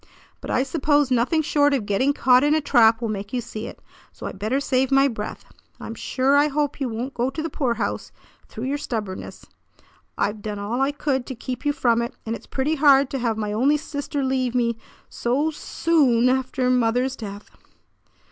But 0.41 0.49
I 0.49 0.63
suppose 0.63 1.11
nothing 1.11 1.43
short 1.43 1.75
of 1.75 1.85
getting 1.85 2.11
caught 2.11 2.43
in 2.43 2.55
a 2.55 2.59
trap 2.59 3.03
will 3.03 3.09
make 3.09 3.33
you 3.33 3.39
see 3.39 3.67
it; 3.67 3.79
so 4.11 4.25
I 4.25 4.31
better 4.31 4.59
save 4.59 4.89
my 4.91 5.07
breath. 5.07 5.45
I'm 5.79 5.93
sure 5.93 6.35
I 6.35 6.47
hope 6.47 6.81
you 6.81 6.89
won't 6.89 7.13
go 7.13 7.29
to 7.29 7.39
the 7.43 7.51
poorhouse 7.51 8.11
through 8.47 8.63
your 8.63 8.79
stubbornness. 8.79 9.45
I've 10.17 10.41
done 10.41 10.57
all 10.57 10.81
I 10.81 10.91
could 10.91 11.27
to 11.27 11.35
keep 11.35 11.67
you 11.67 11.71
from 11.71 12.01
it, 12.01 12.15
and 12.25 12.35
it's 12.35 12.47
pretty 12.47 12.73
hard 12.77 13.11
to 13.11 13.19
have 13.19 13.37
my 13.37 13.53
only 13.53 13.77
sister 13.77 14.23
leave 14.23 14.55
me 14.55 14.75
so 15.07 15.51
soo 15.51 15.91
oo 16.01 16.17
on 16.17 16.29
after 16.29 16.67
mother's 16.71 17.15
death." 17.15 17.51